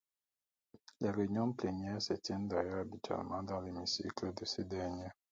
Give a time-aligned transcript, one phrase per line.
[1.01, 5.09] Les réunions plénières se tiennent d'ailleurs habituellement dans l'hémicycle de ce dernier.